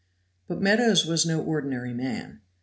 But 0.47 0.59
Meadows 0.59 1.05
was 1.05 1.27
no 1.27 1.43
ordinary 1.43 1.93
man. 1.93 2.41